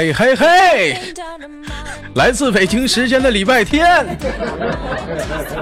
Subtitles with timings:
[0.00, 1.14] 嘿嘿嘿，
[2.14, 4.18] 来自北京时间的礼拜天，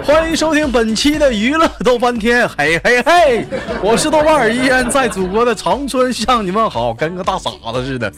[0.04, 2.48] 欢迎收听本期的娱乐逗翻天。
[2.50, 3.46] 嘿嘿嘿，
[3.82, 8.12] 我是豆瓣儿，依然在祖国的长春向你们好，跟个大傻子似的。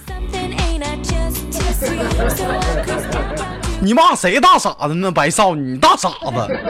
[3.80, 5.10] 你骂谁大傻子呢？
[5.10, 6.60] 白少，你大傻子。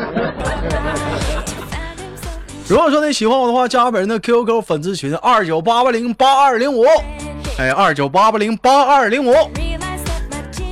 [2.69, 6.87] 如果说你喜欢我的话，加本人的 QQ 粉丝群二九八八零八二零五。
[7.60, 9.34] 哎，二九八八零八二零五，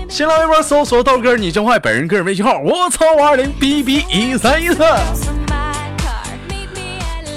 [0.09, 4.83] 新浪微博搜索豆哥你真坏，本人个人微信号我操五二零 B B 一三一四。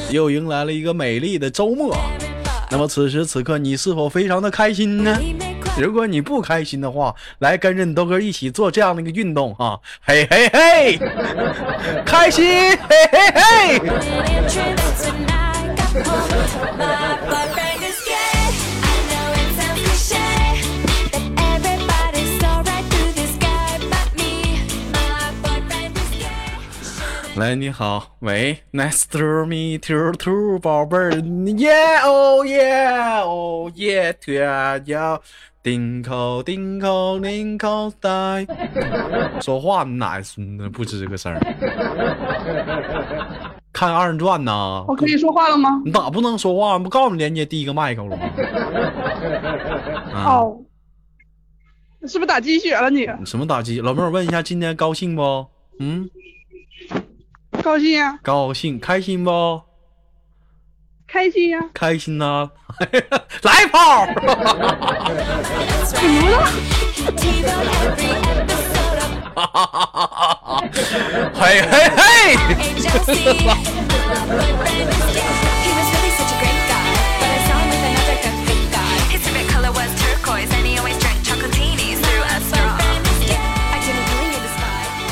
[0.10, 1.94] 又迎来了一个美丽的周末，
[2.70, 5.20] 那么此时此刻你是否非常的开心呢？
[5.78, 9.78] 如果你不开心的话，来跟着你豆哥一起做这样的一个运动啊！
[10.02, 10.98] 嘿嘿嘿，
[12.06, 12.48] 开心
[12.88, 13.82] 嘿嘿嘿。
[27.42, 35.20] 喂，你好，喂，Nice to meet you too，宝贝儿，Yeah oh yeah oh yeah，天要
[35.64, 38.46] 顶口顶口顶口带，
[39.42, 41.40] 说话你哪孙子不吱个声儿？
[43.74, 44.86] 看二人转呢？
[44.88, 45.82] 我可以说话了吗？
[45.84, 46.78] 你咋不能说话？
[46.78, 48.24] 不告诉你连接第一个麦克了吗？
[50.14, 50.62] 哦，
[52.08, 53.08] 是不是打鸡血了你？
[53.26, 53.82] 什么打鸡？
[53.82, 55.48] 老妹儿，问一下，今天高兴不？
[55.80, 56.08] 嗯。
[57.62, 59.62] 高兴呀，高兴，开心不？
[61.08, 62.50] 开心呀，开心呐！
[63.44, 64.06] 来炮！
[65.84, 66.48] 怎么了？
[71.34, 72.02] 嘿 嘿嘿！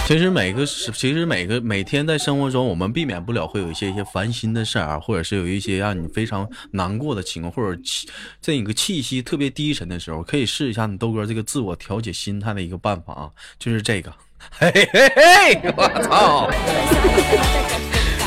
[0.09, 8.09] 其实每个，其实每个每天在生活中，我们避免不了会有一些一些烦心的事儿，或者是有一些让你非常难过的情况，或者气
[8.41, 14.11] 在一个气息特别低沉的时候，可以试一下你豆哥这个自我调节心态的一个办法啊，就是这个，
[14.49, 16.49] 嘿嘿嘿，我操！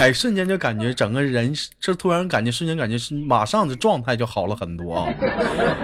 [0.02, 5.06] 哎，瞬间就感觉 整个人，这突然感觉瞬间感觉是马上的状态就好了很多啊！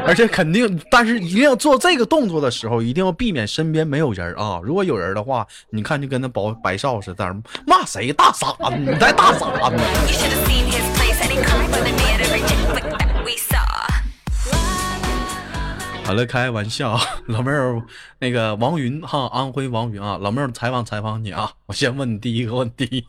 [0.04, 4.60] 而且肯定，但是一定要做这个动作的时候，一定要避免身边没有人啊！
[4.64, 9.76] 如果有人的话，你看就跟那白白少似的，在那骂谁大傻子，你才大傻子。
[16.08, 16.98] 好了，开玩笑，
[17.28, 17.82] 老妹儿，
[18.18, 23.04] 那个王云哈，安徽王云啊，老妹儿采访采访你啊，我先问你第一个问题，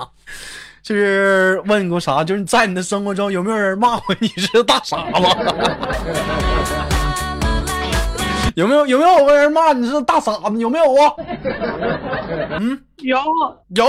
[0.82, 2.24] 就是问过啥？
[2.24, 5.22] 就是在你的生活中有没有人骂过你是大傻子？
[8.56, 10.58] 有没有有没有个人骂你是大傻子？
[10.58, 11.12] 有没有啊？
[12.58, 13.18] 嗯，有
[13.74, 13.86] 有，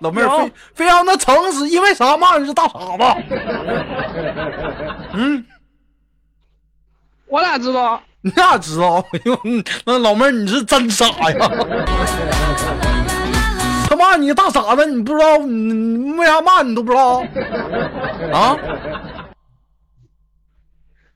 [0.00, 3.04] 老妹儿非非常的诚实，因为啥骂你是大傻子？
[5.14, 5.46] 嗯。
[7.30, 8.00] 我哪知道？
[8.22, 8.96] 你哪知道？
[9.12, 9.38] 哎呦
[9.86, 11.38] 那老妹儿你是真傻呀！
[13.88, 15.38] 他骂你大傻子，你不知道？
[15.38, 17.20] 你为啥骂你都不知道？
[18.32, 18.56] 啊？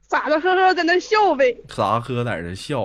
[0.08, 1.56] 傻子呵呵在那笑呗。
[1.68, 2.84] 傻呵呵在那笑。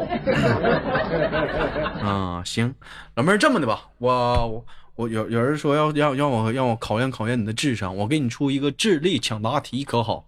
[2.04, 2.74] 啊，行，
[3.16, 4.10] 老妹儿这么的吧，我
[4.48, 4.66] 我
[4.96, 10.26] 我有有人说要要让我让我考验考验你的智商，我给你出一个智力抢答题，可好？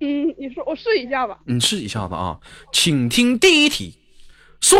[0.00, 1.38] 嗯，你说我试一下吧。
[1.44, 2.38] 你试一下子啊，
[2.72, 3.98] 请听第一题，
[4.60, 4.78] 说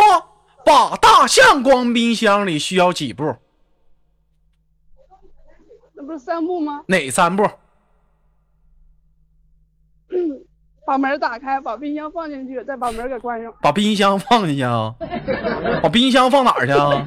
[0.65, 3.37] 把大象关冰箱里需要几步？
[5.95, 6.85] 那不是三步吗？
[6.87, 7.43] 哪三步？
[10.87, 13.53] 把门打开，把冰箱放进去，再把门给关上。
[13.61, 14.95] 把冰箱放进去啊？
[15.83, 17.05] 把冰箱放哪儿去啊？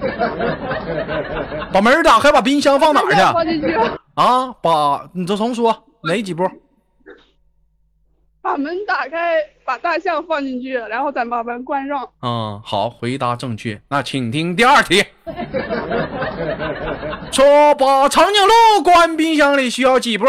[1.73, 3.17] 把门打开，把冰箱放哪儿去？
[3.33, 3.73] 放进去。
[4.15, 6.43] 啊，把你再重说哪几步？
[8.41, 12.09] 把门打开，把大象放进去，然后再把门关上。
[12.21, 13.79] 嗯，好，回答正确。
[13.89, 15.05] 那请听第二题。
[17.31, 20.25] 说把长颈鹿关冰箱里需要几步？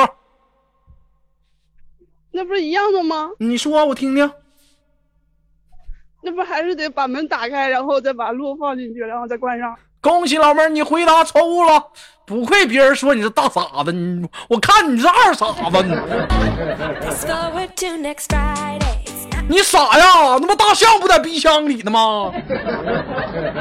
[2.32, 3.30] 那不是一样的吗？
[3.38, 4.30] 你说，我听听。
[6.22, 9.76] 那不还是得把门打开，然后再把鹿放进去，然后再关上。
[10.02, 11.80] 恭喜老妹儿，你回答错误了。
[12.26, 15.54] 不愧别人说你是大傻子，你我看你是二傻子。
[19.48, 20.38] 你傻呀？
[20.40, 22.32] 那不大象不在冰箱里呢吗？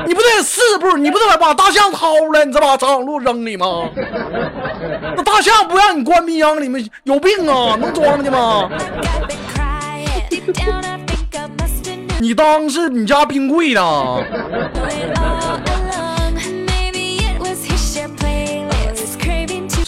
[0.07, 0.97] 你不得四步？
[0.97, 3.87] 你不得把大象掏出来，你再把长颈鹿扔里吗？
[5.15, 7.75] 那大象不让你关冰箱里面，有病啊？
[7.79, 8.67] 能装的吗？
[12.19, 13.81] 你当是你家冰柜呢？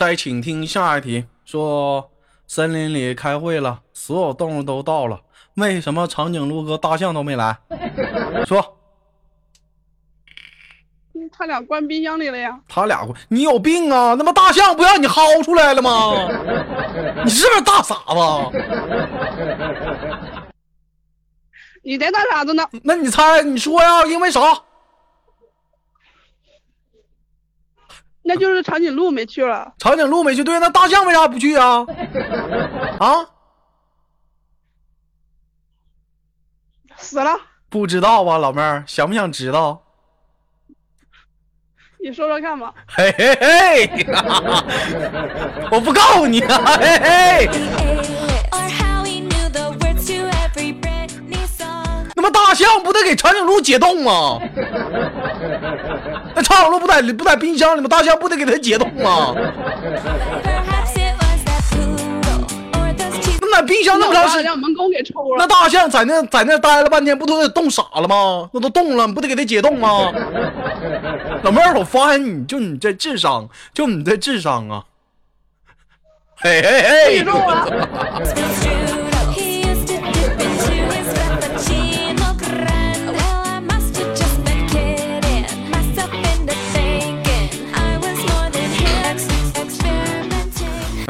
[0.04, 2.12] 再请听下一题，说
[2.46, 5.22] 森林里开会了，所有动物都到了，
[5.56, 7.58] 为什么长颈鹿和大象都没来？
[8.46, 8.78] 说
[11.14, 12.60] 嗯他俩关冰箱里了呀。
[12.68, 14.14] 他俩关，你有病啊？
[14.16, 16.28] 那么大象不让你薅出来了吗？
[17.24, 18.14] 你是不是大傻子？
[21.82, 22.68] 你才大傻子呢！
[22.84, 24.06] 那你猜，你说呀？
[24.06, 24.42] 因为啥？
[28.24, 29.74] 那就是长颈鹿没去了。
[29.78, 31.86] 长颈鹿没去，对，那大象为啥不去啊？
[33.00, 33.30] 啊？
[36.98, 37.32] 死了。
[37.70, 39.82] 不知道吧，老妹儿，想不想知道？
[42.00, 42.74] 你说说看吧。
[42.88, 44.06] 嘿嘿嘿，
[45.72, 47.50] 我不告诉你啊，嘿嘿。
[52.16, 54.40] 那么大象不得给长颈鹿解冻吗？
[56.36, 57.88] 那长颈鹿不在不在冰箱里吗？
[57.88, 59.36] 大象不得给它解冻吗
[63.42, 65.46] 那在冰箱那么长时间，让门工给抽那。
[65.46, 68.50] 大象在那在那待了半天，不都得冻傻了吗？
[68.52, 70.12] 那都冻了，你不得给它解冻吗？
[71.44, 74.84] 老妹儿，我发现你就你这智商，就你这智商啊！
[76.38, 77.24] 嘿嘿嘿！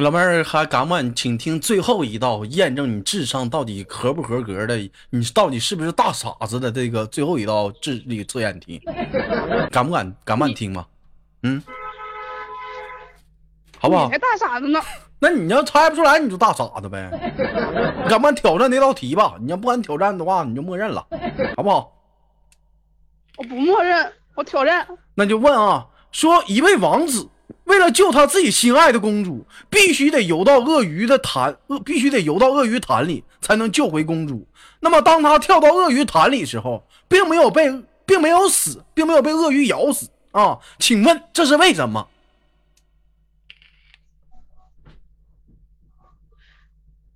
[0.04, 4.78] 老妹儿还敢不敢请听最后一道验证你智商到底合不合格的，
[5.10, 8.82] 你到底是不是大傻子的这个最后一道智力测验题？
[9.72, 10.14] 敢不敢？
[10.26, 10.86] 敢不敢听吗？
[11.44, 11.64] 嗯，
[13.80, 14.18] 好不好你才？
[14.18, 14.80] 大傻子呢。
[15.20, 17.10] 那你要猜不出来，你就大傻子呗。
[18.04, 19.36] 你敢不敢挑战那道题吧？
[19.40, 21.08] 你要不敢挑战的话，你就默认了，
[21.56, 21.94] 好不好？
[23.38, 24.86] 我不默认，我挑战。
[25.16, 27.30] 那就问啊，说一位王子
[27.66, 34.46] 为了救他自己心爱的公主，必须得游到鳄鱼的潭，鳄必须得游到鳄鱼潭里才能救回公主。
[34.80, 37.72] 那么当他跳到鳄鱼潭里时候，并没有被，
[38.06, 40.60] 并没有死，并没有被鳄鱼咬死啊？
[40.78, 42.08] 请问这是为什么？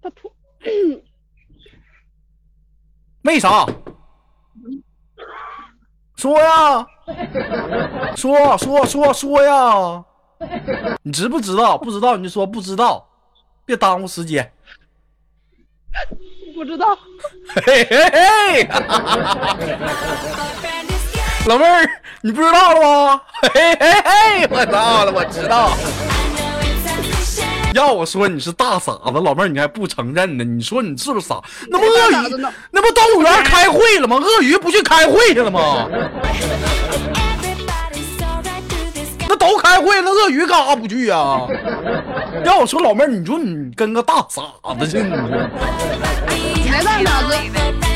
[0.02, 0.32] 他突
[3.24, 3.66] 为啥？
[6.16, 6.88] 说呀，
[8.16, 10.04] 说说说说呀！
[11.04, 11.78] 你知不知道？
[11.78, 13.08] 不知道你就说不知道，
[13.66, 14.52] 别耽误时间。
[16.54, 16.98] 不知道。
[17.66, 18.68] 嘿嘿嘿.
[21.48, 21.90] 老妹儿，
[22.22, 23.22] 你不知道了吗？
[23.42, 23.50] 嘿
[23.80, 25.72] 嘿嘿，我知道了，我知道。
[27.74, 30.44] 要我说你是大傻子，老妹儿你还不承认呢？
[30.44, 31.42] 你说你是不是傻？
[31.70, 32.16] 那不鳄鱼
[32.72, 34.18] 那不动物园开会了吗？
[34.18, 35.88] 鳄鱼不去开会去了吗？
[39.30, 41.48] 那都开会那，鳄鱼干啥不去呀、
[42.46, 44.42] 要我说，老妹儿，你说你跟个大傻
[44.80, 45.50] 子似的，你说。
[46.64, 47.87] 你才大傻子。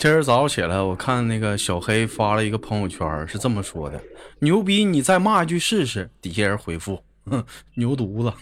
[0.00, 4.02] 今儿早上起来，我看那个小黑发了一个朋友圈，是这么说的
[4.40, 6.98] ：“牛逼，你再骂一句试试。”底下人回复
[7.30, 8.32] ：“哼，牛犊子。”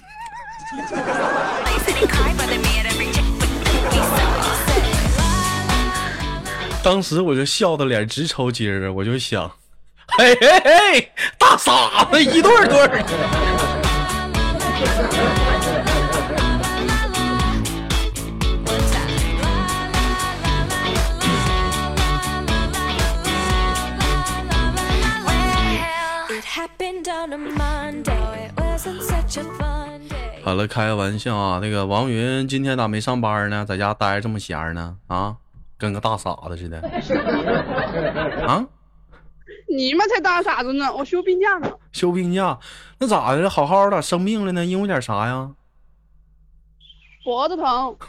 [6.80, 8.92] 当时我就笑的脸直抽筋儿啊！
[8.92, 9.50] 我就想，
[10.16, 12.78] 嘿嘿嘿，大傻子一对儿对
[30.42, 31.58] 好了，开个玩笑啊！
[31.60, 33.64] 那个王云今天咋没上班呢？
[33.66, 34.96] 在家待着这么闲呢？
[35.06, 35.36] 啊，
[35.76, 36.80] 跟个大傻子似的。
[38.48, 38.64] 啊，
[39.68, 40.90] 你们才大傻子呢！
[40.94, 41.70] 我休病假呢。
[41.92, 42.58] 休病假，
[42.98, 43.50] 那咋的？
[43.50, 44.64] 好好的生病了呢？
[44.64, 45.50] 因为点啥呀？
[47.24, 47.96] 脖子疼。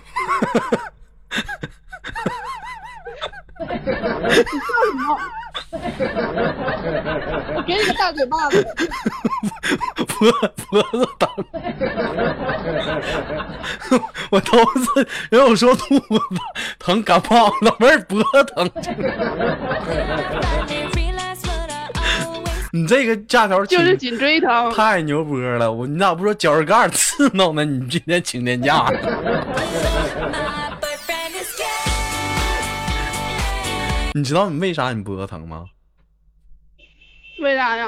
[3.59, 3.75] 你笑
[4.85, 5.19] 什么？
[7.55, 8.67] 我给你个大嘴巴子！
[10.07, 10.31] 脖
[10.69, 11.29] 脖子疼，
[14.31, 16.05] 我头次人我说肚子
[16.77, 18.69] 疼感冒，老妹儿脖子疼。
[22.71, 24.71] 你这个假条就是颈椎疼。
[24.73, 25.71] 太牛波了！
[25.71, 27.65] 我你咋不说脚趾盖刺挠呢？
[27.65, 28.85] 你今天请天假？
[34.13, 35.65] 你知道你为啥你脖子疼吗？
[37.41, 37.87] 为啥呀？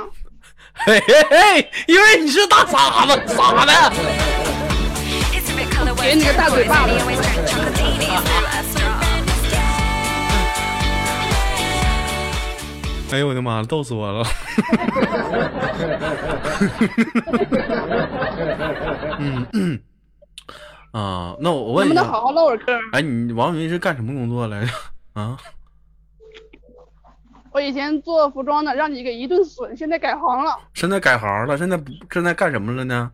[0.74, 3.74] 嘿嘿嘿，因为你是大傻子，傻的。
[5.34, 6.94] It's a bit color 给你个大嘴巴子.
[13.12, 14.26] 哎呦我的妈，逗死我了！
[19.20, 19.82] 嗯嗯
[20.92, 22.80] 啊，那我我问一下，能不能好好唠会嗑？
[22.94, 24.72] 哎，你王云是干什么工作来着？
[25.14, 25.38] 啊，
[27.52, 33.12] 我以前做服装的，让你给一顿损，现在改行了，现在改行了，现在不现在干什么了呢？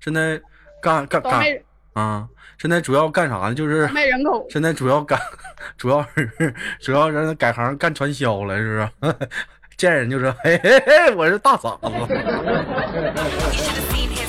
[0.00, 0.40] 现在
[0.80, 1.44] 干干干
[1.92, 2.26] 啊？
[2.58, 3.54] 现在主要干啥呢？
[3.54, 4.46] 就是卖人口。
[4.48, 5.18] 现在主要干，
[5.76, 9.14] 主要是主要让他改行干传销了，是不是？
[9.76, 11.78] 见人就说嘿嘿嘿，我是大傻子。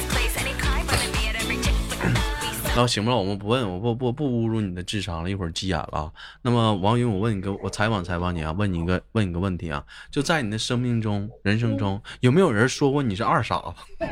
[2.76, 6.12] 然后行不了，我们不问，我不不不侮辱你的智商了，一会儿急眼了啊。
[6.42, 13.74] 那么王云，我问你个，我采访采访你啊，问你一个问你个问题啊，就在你的生命中、人生中，有没有人说过你是二傻子？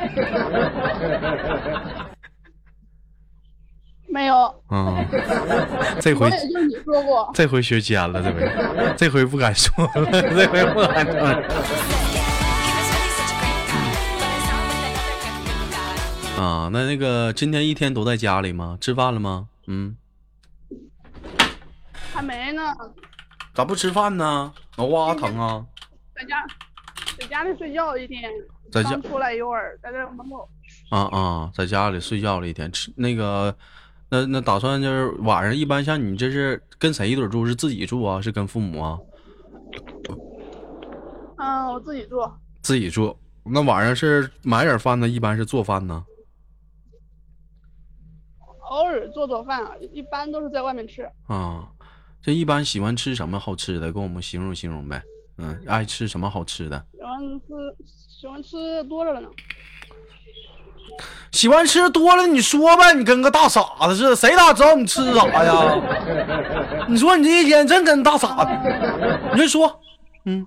[4.08, 5.04] 没有，嗯，
[6.00, 8.50] 这回就你说过，这回学尖了，这回
[8.96, 11.42] 这回不敢说了， 这回不敢说了
[16.36, 16.68] 啊。
[16.72, 18.76] 那那个今天一天都在家里吗？
[18.80, 19.48] 吃饭了吗？
[19.66, 19.96] 嗯，
[22.12, 22.62] 还没呢，
[23.54, 24.52] 咋不吃饭呢？
[24.76, 25.64] 脑瓜疼啊？
[26.14, 26.46] 在家
[27.18, 28.30] 在家里睡觉一天，
[28.70, 30.48] 在家出来一会儿，在这门口。
[30.90, 33.56] 啊啊，在家里睡觉了一天，吃那个，
[34.10, 37.46] 那那打算就是晚上一般像你这是跟谁一堆住？
[37.46, 38.20] 是自己住啊？
[38.20, 38.98] 是跟父母啊？
[41.38, 42.16] 嗯，我自己住，
[42.62, 43.16] 自己住。
[43.44, 45.08] 那晚上是买点饭呢？
[45.08, 46.04] 一般是做饭呢？
[48.74, 51.08] 偶尔做做饭，一般都是在外面吃。
[51.28, 51.68] 啊，
[52.20, 53.92] 这一般喜欢吃什么好吃的？
[53.92, 55.00] 跟我们形容形容呗。
[55.38, 56.84] 嗯，爱吃什么好吃的？
[56.92, 57.46] 喜欢吃
[58.20, 59.28] 喜欢吃多了呢。
[61.32, 66.86] 喜欢吃多了，你说呗，你跟个大傻子似的，谁哪知道你吃啥呀？
[66.88, 68.50] 你说你这一天真跟大傻子，
[69.32, 69.80] 你就说，
[70.24, 70.46] 嗯，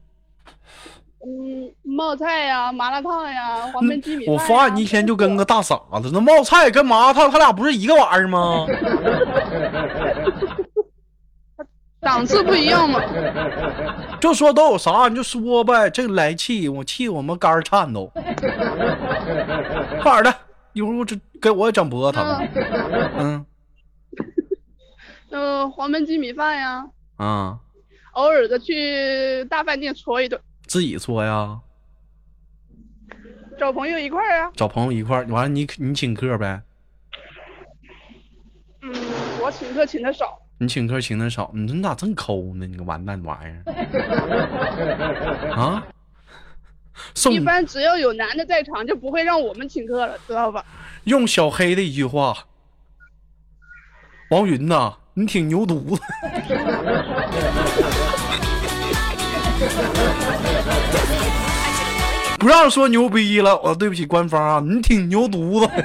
[1.28, 4.42] 嗯，冒菜呀、麻辣烫呀、黄焖鸡米饭呀。
[4.42, 8.66] 我发现你一天就跟个大傻子，那冒菜跟麻辣烫，他俩不是一个玩意儿吗？
[12.00, 13.02] 档次不一样嘛。
[14.22, 15.90] 就说都有啥，你就说呗。
[15.90, 18.10] 这来气，我气我们肝儿颤抖。
[20.02, 20.34] 快点的，
[20.72, 22.48] 一会儿我这给我也整脖子疼。
[23.18, 23.46] 嗯
[25.32, 26.86] 嗯，黄焖鸡米饭呀，
[27.18, 27.58] 啊，
[28.14, 31.60] 偶尔的去大饭店搓一顿，自己搓呀，
[33.58, 34.52] 找朋友一块儿啊。
[34.56, 36.62] 找朋友一块儿，完了你你请客呗。
[38.82, 38.94] 嗯，
[39.42, 42.68] 我请客请的少，你请客请的少，你说你咋这么抠呢？
[42.68, 43.64] 你个完蛋玩意儿
[45.56, 45.88] 啊！
[47.14, 50.66] 送一般只要有男的在场，就不会让我们请客了，知道吧？
[51.06, 52.36] 用小黑的一句话，
[54.32, 56.02] 王云呐，你挺牛犊子。
[62.48, 65.70] 不让说牛逼了，我对不起官方啊，你挺牛犊子。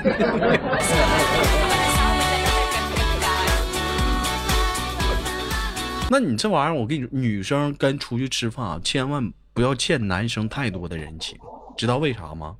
[6.08, 11.36] 那你这玩意儿，我跟你说，女生跟出去吃饭啊，千万不要欠男生太多的人情，
[11.76, 12.54] 知道为啥吗？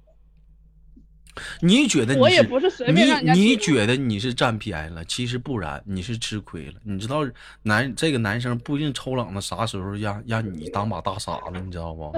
[1.60, 6.74] 你觉得你我也不是随便让你你觉得你是占便宜了，其实不然，你是吃亏了。
[6.84, 7.24] 你知道
[7.62, 12.14] 男这个男生不一定抽冷子，啥时候让让你当把大傻子，你知道不？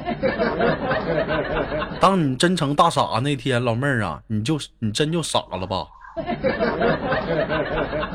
[2.01, 5.87] 当你真成大傻子那天，老妹儿啊，你就你真就傻了吧？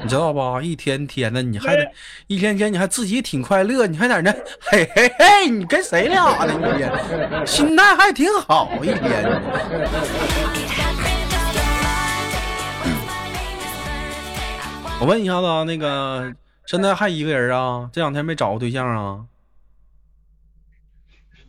[0.01, 0.61] 你知道吧？
[0.61, 1.85] 一天天的，你还得
[2.27, 6.53] 一天天，你还自己挺快乐，你还在那嘿嘿嘿，你跟谁俩呢？
[6.73, 6.89] 一天
[7.45, 9.41] 心态还挺好，一天。
[15.01, 17.89] 我问一下子啊，那个现在还一个人啊？
[17.93, 19.25] 这两天没找过对象啊？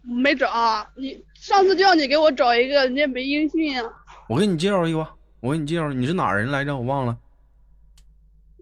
[0.02, 3.92] 没找啊，你上次叫你给我找一个，人家没音讯啊。
[4.28, 5.04] 我给你介绍一个，
[5.40, 6.76] 我给你介绍，你是哪人来着？
[6.76, 7.18] 我忘了。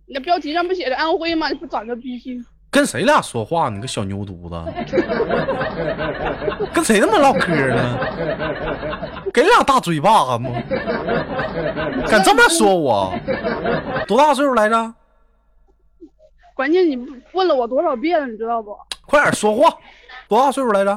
[0.07, 1.51] 你那标题上不写着安徽吗？
[1.51, 2.43] 你不长个逼心？
[2.71, 3.69] 跟谁俩说话？
[3.69, 4.63] 你个小牛犊子，
[6.73, 7.99] 跟谁他妈唠嗑呢？
[9.33, 10.51] 给俩大嘴巴子吗？
[12.09, 13.13] 敢这么说我？
[14.07, 14.95] 多大岁数来着？
[16.55, 16.97] 关键你
[17.33, 18.77] 问了我多少遍了，你知道不？
[19.07, 19.75] 快点说话！
[20.29, 20.91] 多大岁数来着？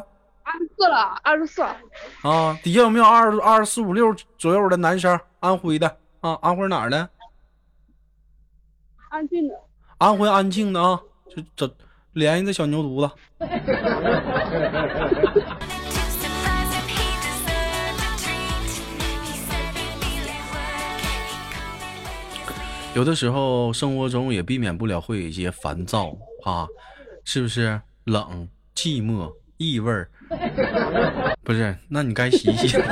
[0.44, 1.78] 二十四了，二十四了。
[2.24, 5.18] 啊，底下有没有二二十四五六左右的男生？
[5.40, 5.88] 安徽的
[6.20, 7.10] 啊，安徽哪儿的？
[9.10, 9.56] 安庆的，
[10.00, 11.00] 安徽安庆的啊，
[11.36, 11.74] 就这
[12.14, 13.14] 联系那小牛犊子。
[22.94, 26.68] 有的时候生活中也避免不了会有一些烦躁啊，
[27.24, 27.80] 是不是？
[28.04, 30.10] 冷、寂寞、异味儿，
[31.44, 31.74] 不是？
[31.88, 32.76] 那你该洗洗。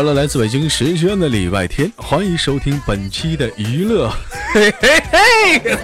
[0.00, 4.10] 好了，来自北京时间的礼拜天，欢迎收听本期的娱乐，
[4.50, 5.76] 嘿嘿嘿，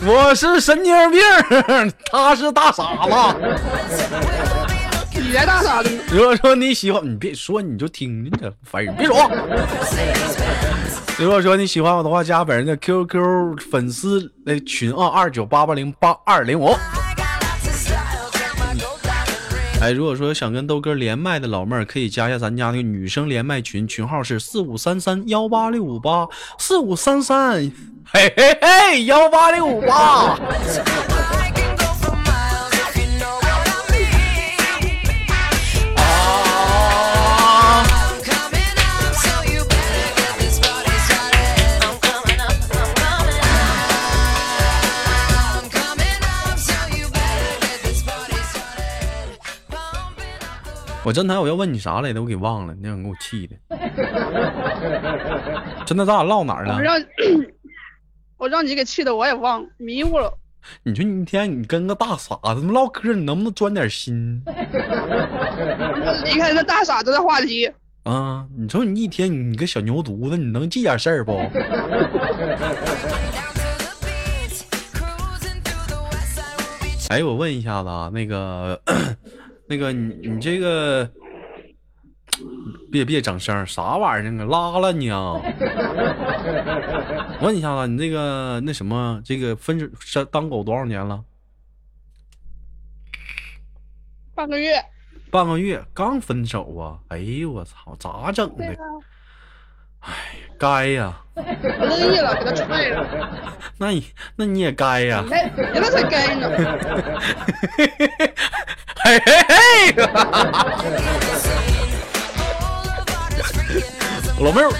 [0.08, 1.20] 我是神经病，
[2.10, 3.10] 他是大傻子。
[5.12, 6.00] 你才大傻子呢。
[6.10, 9.30] 如果说你喜欢，你别说，你就听着，烦人，别说。
[11.18, 16.74] 如果说你喜欢我的话，加本人的 QQ 粉丝那群啊，二九八八零八二零五。
[19.84, 26.26] 哎，如果说想跟豆哥连麦的老妹儿，可以加一下咱家那个女生连麦群，群号是四五三三幺八六五八
[26.58, 27.70] 四五三三，
[28.06, 30.40] 嘿嘿嘿，幺八六五八。
[51.04, 53.54] 我真台我要问你啥来着，我给忘了，那样给我气的。
[55.84, 56.80] 真的，咱俩唠哪儿了我？
[56.80, 56.96] 让
[58.38, 60.32] 我让你给气的，我也忘迷糊了。
[60.82, 64.42] 你说你一天你跟个大傻子唠嗑，你能不能钻点心
[66.24, 67.70] 离开这大傻子的话题，
[68.04, 68.46] 啊？
[68.56, 71.32] 你说你一天你你个小牛犊子，你能记点事儿不？
[77.10, 78.80] 哎，我问一下子啊，那个，
[79.66, 81.10] 那个你你这个，
[82.90, 84.44] 别别整声儿，啥玩意儿啊？
[84.44, 85.34] 拉了你啊！
[87.40, 91.24] 我问一下子，你这个那什么，这个分手当狗多少年了？
[94.34, 94.74] 半个月。
[95.30, 96.98] 半个月，刚分手啊！
[97.08, 98.76] 哎呦我操，咋整的？
[100.04, 100.12] 对啊，
[100.58, 103.06] 该呀，我乐意了，给他踹了。
[103.78, 105.30] 那你那你也该呀你。
[105.30, 106.48] 才你那才该呢。
[107.76, 107.90] 嘿
[109.04, 109.94] 嘿嘿！
[114.40, 114.70] 老妹儿，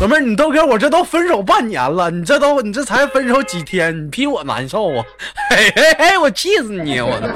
[0.00, 5.04] 老妹儿，你豆哥，我这都分手半年了，你这都你这才分手几天，你比我难受啊！
[5.50, 7.00] 嘿嘿嘿，我气死你！
[7.00, 7.34] 我的，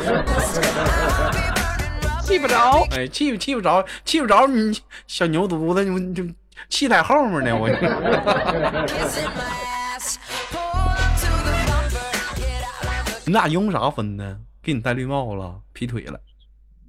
[2.22, 6.22] 气不着，哎，气不气不着，气不着你小牛犊子，你你就
[6.68, 7.68] 气在后面呢， 我。
[13.24, 14.36] 你俩因为啥分的？
[14.62, 16.18] 给你戴绿帽了，劈腿了？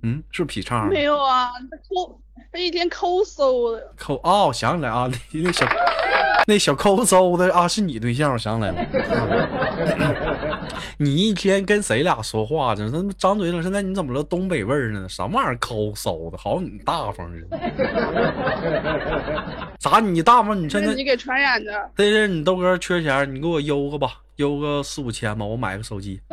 [0.02, 0.86] 嗯，是不是劈叉？
[0.86, 2.20] 没有啊，他抠，
[2.52, 3.94] 他一天抠搜的。
[3.98, 5.66] 抠哦，想起来啊，那 那小
[6.48, 8.86] 那小抠搜的啊，是你对象，我想起来了。
[10.98, 12.90] 你一天跟谁俩说话呢？
[12.92, 14.24] 那张嘴了，现在你怎么了？
[14.24, 15.08] 东北味儿呢？
[15.10, 16.38] 什么玩意儿抠搜的？
[16.38, 17.60] 好像你大方似的。
[19.80, 20.58] 咋你大方？
[20.58, 21.90] 你现在这是你给传染的。
[21.96, 26.20] 这是你豆哥缺钱，你给我邮个吧，邮个四五千吧，我买个手机。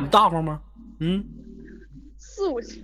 [0.00, 0.60] 你大方吗？
[0.98, 1.24] 嗯，
[2.18, 2.82] 四五千，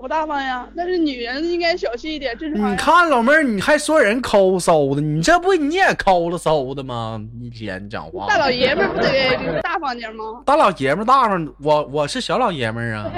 [0.00, 0.66] 不大方呀。
[0.76, 2.72] 但是女人应该小气一点，正常。
[2.72, 7.20] 你看老妹儿，你还说人抠搜的，你这不你也抠了搜的吗？
[7.40, 10.24] 一天讲话，大老爷们儿不得大方点吗？
[10.46, 13.10] 大老爷们儿大方，我我是小老爷们儿啊，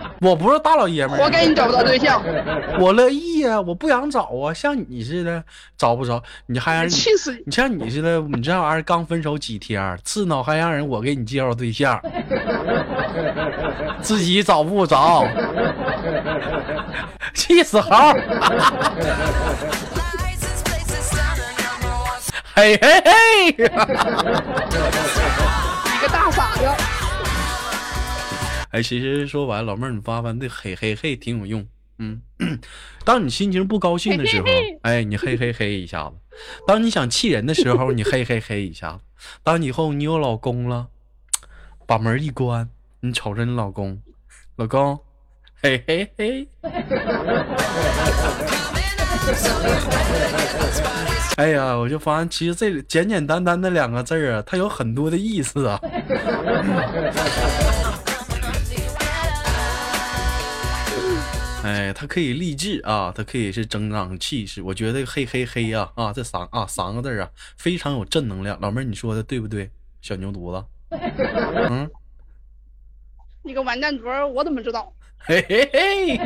[0.21, 2.21] 我不是大老爷们儿啊，活该你找不着对象，
[2.79, 5.43] 我乐意呀、我不想找啊，像你似的
[5.75, 7.41] 找不着，你还让人气死你！
[7.47, 11.99] 你像你似的，你这玩意儿刚分手几天，刺挠还让人我给你介绍对象，
[14.01, 15.25] 自己找不着，
[17.33, 17.89] 气死猴！
[22.53, 23.51] 嘿嘿嘿！
[23.57, 23.69] 你个
[26.11, 26.69] 大傻子，
[28.71, 31.65] 哎，其实说白了，老妹儿，你发发这嘿嘿嘿挺有用。
[31.99, 32.21] 嗯，
[33.05, 34.47] 当你心情不高兴的时候
[34.81, 36.15] 哎，你嘿嘿嘿一下子；
[36.65, 38.99] 当你想气人的时候，你嘿嘿嘿一下子；
[39.43, 40.87] 当以后你有老公了，
[41.85, 42.67] 把门一关，
[43.01, 44.01] 你瞅着你老公，
[44.55, 44.99] 老公，
[45.61, 46.47] 嘿嘿嘿。
[51.35, 55.79] 哎呀，我就发现其实这简简单单的两个字儿啊，它有很多的意思啊。
[61.63, 64.61] 哎，他可以励志啊，他可以是增长气势。
[64.61, 68.59] 我觉得嘿嘿嘿呀啊，这三啊三个字啊，非常有正能量。
[68.59, 69.69] 老妹儿，你说的对不对？
[70.01, 70.65] 小牛犊子，
[71.69, 71.87] 嗯，
[73.43, 74.91] 你个完蛋犊儿，我怎么知道？
[75.19, 76.17] 嘿嘿嘿。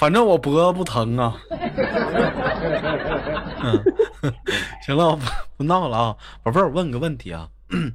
[0.00, 1.36] 反正我脖子不疼啊。
[3.62, 3.84] 嗯，
[4.82, 5.24] 行了，我不
[5.58, 7.48] 不闹了啊，宝贝儿，我问个问题啊，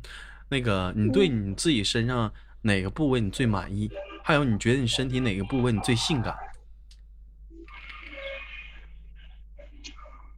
[0.47, 2.31] 那个你对你自己身上
[2.63, 3.91] 哪个部位你最满意？
[4.23, 6.33] 还有你觉得你身体哪个部位你最性感？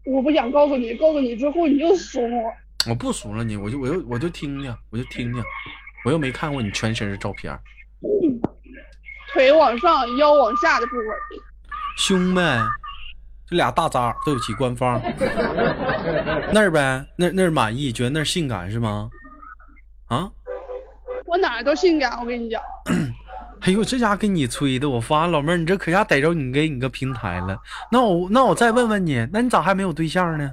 [0.04, 2.52] 我不想告诉你，告诉你之后你就怂我。
[2.90, 5.44] 我不怂了你，我就我就我就听听，我就听听，
[6.04, 7.60] 我又没看过你全身的照片儿，
[9.34, 11.06] 腿往上，腰往下的部位，
[11.98, 12.60] 胸呗，
[13.48, 15.02] 这俩大渣，对不起官方，
[16.54, 19.10] 那儿呗，那那儿满意，觉得那儿性感是吗？
[20.08, 20.32] 啊？
[21.36, 22.62] 我哪儿都性感，我跟你讲。
[23.60, 27.58] 哎呦，这家给你吹的，我发现老妹儿，你这可下逮着你给你个平台了。
[27.92, 30.50] 那我那我再问问你，那你咋还没有对象呢？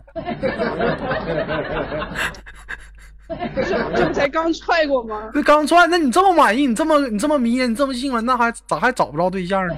[3.54, 3.62] 这
[3.94, 5.30] 这不才刚踹过吗？
[5.32, 9.76] 那刚踹，那你这么满意，你这么你这么迷人，你这么性感，那还咋还找不着对象呢？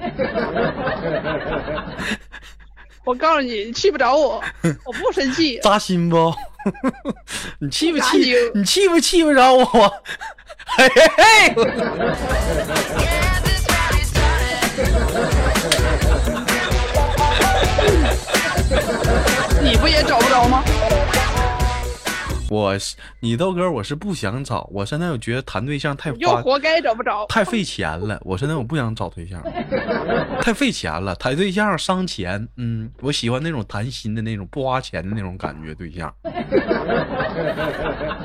[3.05, 4.43] 我告诉你，你气不着我，
[4.83, 5.59] 我不生气。
[5.63, 6.33] 扎心不？
[7.59, 8.35] 你气不气？
[8.53, 9.65] 你气不气不着我？
[10.77, 11.55] 嘿嘿嘿！
[19.61, 20.63] 你不也找不着吗？
[22.49, 27.25] 我是你豆哥，我是不想找，我现在我觉得谈对象太花又活该找不着。
[27.27, 29.41] 太费钱了，我现在我不想找对象，
[30.41, 32.47] 太费钱了，谈对象伤钱。
[32.57, 36.13] 嗯，我喜欢那种谈心的那种不花钱的那种感觉对象。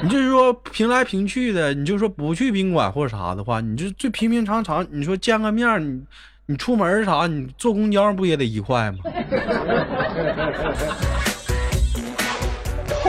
[0.03, 6.03] 你就是说平来平去的，你就说不去宾馆或者啥的话，你就最平平常常，你说见个面，你
[6.47, 8.99] 你出门儿啥，你坐公交不也得一块吗？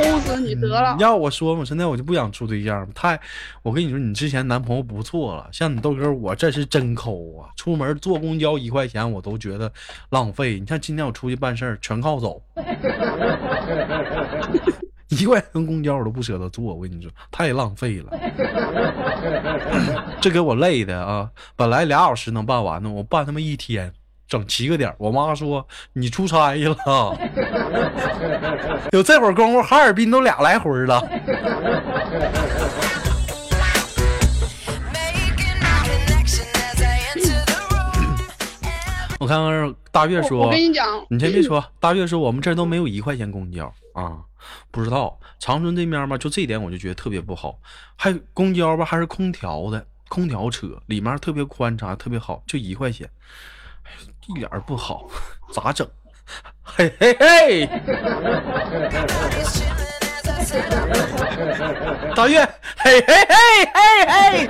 [0.01, 0.95] 抠死你得了！
[0.99, 2.87] 要我说，我现在我就不想处对象。
[2.93, 3.19] 太，
[3.61, 7.49] 我跟你说，你之前男朋友不错了，像你豆哥，我这是真抠啊！
[7.55, 9.71] 出门坐公交一块钱，我都觉得
[10.09, 10.59] 浪费。
[10.59, 12.41] 你看今天我出去办事儿，全靠走，
[15.09, 16.73] 一块钱公交我都不舍得坐。
[16.73, 18.11] 我跟你说，太浪费了，
[20.21, 21.29] 这给我累的啊！
[21.55, 23.91] 本来俩小时能办完的，我办他妈一天。
[24.31, 27.19] 整七个点我妈说你出差去了，
[28.93, 31.01] 有这会儿功夫，哈尔滨都俩来回了。
[39.19, 43.65] 我看看大月说，我跟你讲，你先别说，大月说我们这儿都没有一块钱公交。
[43.93, 44.19] 啊，
[44.71, 45.19] 不知道。
[45.39, 47.59] 长春这边吧，就这点我就觉得特别不好，
[47.97, 53.09] 还公交吧还是空调的，空调车里面特别宽敞，特别好，就一块钱，
[54.27, 55.07] 一点儿不好，
[55.51, 55.87] 咋整？
[56.63, 57.67] 嘿嘿嘿，
[62.15, 62.43] 大月，
[62.77, 63.35] 嘿嘿嘿
[63.73, 64.47] 嘿嘿。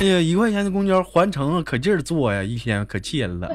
[0.00, 3.48] 哎呀，一块钱的公交环城，可劲儿坐呀，一天可气人了。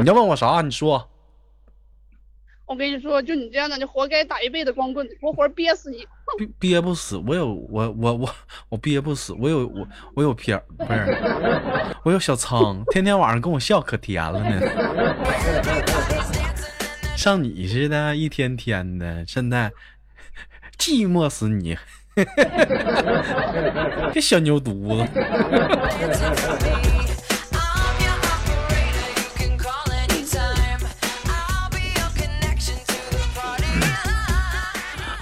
[0.00, 0.60] 你要问我啥？
[0.60, 1.10] 你说。
[2.66, 6.06] 我跟你说，就你这样的，你活该打一辈子光棍，活活憋死你！
[6.36, 8.34] 憋憋不死，我有我我我
[8.70, 11.16] 我憋不死，我有我我有片儿，不 是，
[12.02, 14.60] 我有小仓，天天晚上跟我笑可甜了呢。
[17.16, 19.72] 像你似的，一天天的，现在
[20.78, 21.78] 寂寞死你，
[24.12, 25.08] 这小牛犊子。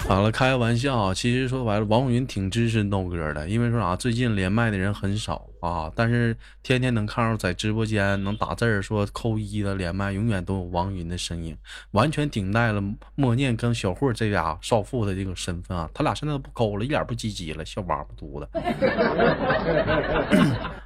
[0.05, 1.13] 好了，开个玩笑啊。
[1.13, 11.57] 其实说白了，王云挺支持豆哥的，因为说啥，最近连麦的人很少啊，但是天天能看到在直播间能打字说扣一的连麦，永远都有王云的身影，
[11.91, 12.83] 完全顶代了
[13.15, 15.89] 默念跟小慧这俩少妇的这个身份啊。
[15.93, 18.47] 他俩现在都不抠了，一点不积极了，小王八犊子。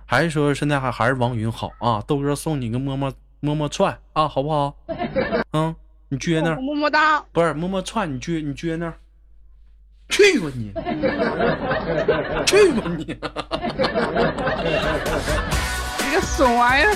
[0.06, 2.02] 还是说现在还还是王云好啊？
[2.08, 4.78] 豆哥送你个么么么么串啊，好不好？
[5.52, 5.76] 嗯，
[6.08, 6.62] 你撅那儿。
[6.62, 7.20] 么么哒。
[7.34, 8.94] 不是么么串，你撅你撅那儿，
[10.10, 10.72] 去吧你，
[12.48, 13.06] 去吧你！
[16.06, 16.96] 你个损玩意儿。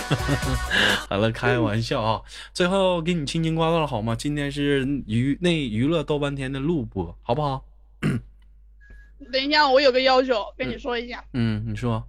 [1.10, 2.22] 好了，开玩笑啊！
[2.54, 4.16] 最后给你轻轻挂断了好吗？
[4.16, 7.66] 今天是娱那娱乐豆半天的录播，好不好？
[9.32, 12.04] 等一下，我有个要求跟你说一下，嗯，你说。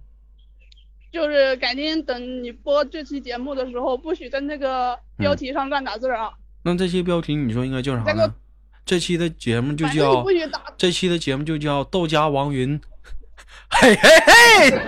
[1.11, 6.31] 就是改天等你播这期节目的时候，不许在那个标题上乱打字儿啊。
[6.63, 8.33] 那这些标题你说应该叫啥呢？
[8.85, 10.25] 这期的节目就叫
[10.77, 12.79] 这期的节目就叫豆家王云，
[13.71, 14.79] 嘿嘿嘿，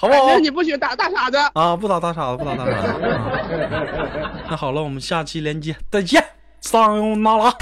[0.00, 0.38] 好不好？
[0.38, 1.36] 你不许打大傻子。
[1.54, 3.04] 啊，不打大傻子，不打大傻子。
[3.04, 6.24] 啊、那好了，我们下期连接再见，
[6.60, 7.54] 桑尤那拉。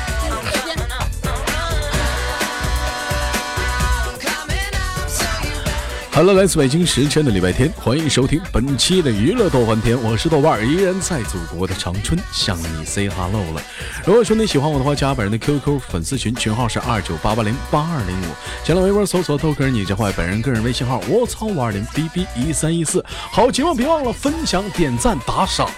[6.17, 13.61] Hello，来自北京时间的礼拜天，欢迎收听本期的娱乐豆瓣天，我是豆瓣儿，依然在祖国的长春向你 say hello 了。
[14.03, 18.33] 如果说你喜欢我的话，加本人的 QQ 粉丝群，群号是二九八八零八二零五，
[18.65, 23.05] 新浪微博搜索豆哥你这坏，本人个人微信号我操五二零 bb 一三一四。
[23.31, 25.69] 好节目别忘了分享、点赞、打赏，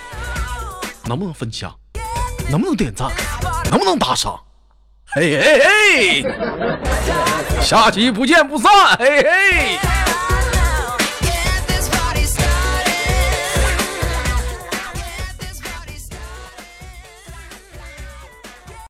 [1.07, 1.75] 能不能分享？
[2.49, 3.11] 能不能点赞？
[3.73, 4.39] 能不能打赏？
[5.05, 6.23] 嘿嘿嘿，
[7.61, 8.71] 下期不见不散，
[9.01, 9.79] 嘿嘿。